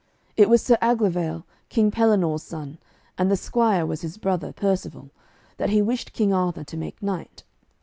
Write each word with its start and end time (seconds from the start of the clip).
It 0.35 0.49
was 0.49 0.63
Sir 0.63 0.79
Aglovale, 0.81 1.43
King 1.69 1.91
Pellinore's 1.91 2.41
son, 2.41 2.79
and 3.19 3.29
the 3.29 3.37
squire 3.37 3.85
was 3.85 4.01
his 4.01 4.17
brother, 4.17 4.51
Percivale, 4.51 5.11
that 5.57 5.69
he 5.69 5.79
wished 5.79 6.11
King 6.13 6.33
Arthur 6.33 6.63
to 6.63 6.75
make 6.75 7.03
knight. 7.03 7.43